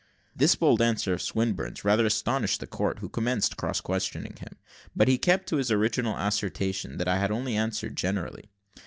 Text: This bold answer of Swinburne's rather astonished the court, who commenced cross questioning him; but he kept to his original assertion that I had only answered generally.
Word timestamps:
This 0.35 0.55
bold 0.55 0.81
answer 0.81 1.13
of 1.13 1.21
Swinburne's 1.21 1.85
rather 1.85 2.07
astonished 2.07 2.59
the 2.59 2.65
court, 2.65 2.97
who 2.97 3.07
commenced 3.07 3.55
cross 3.55 3.79
questioning 3.81 4.35
him; 4.37 4.57
but 4.95 5.07
he 5.07 5.19
kept 5.19 5.47
to 5.49 5.57
his 5.57 5.69
original 5.69 6.17
assertion 6.17 6.97
that 6.97 7.07
I 7.07 7.19
had 7.19 7.29
only 7.29 7.55
answered 7.55 7.95
generally. 7.95 8.49